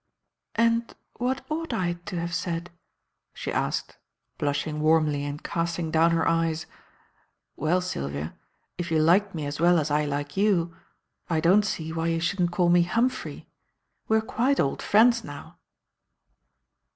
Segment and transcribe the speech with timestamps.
[0.55, 2.71] '""And what ought I to have said?"
[3.35, 3.99] she asked,
[4.39, 6.65] blushing warmly and casting down her eyes.
[7.55, 8.33] "Well, Sylvia,
[8.79, 10.75] if you liked me as well as I like you,
[11.29, 13.47] I don't see why you shouldn't call me Humphrey.
[14.07, 15.59] We are quite old friends now."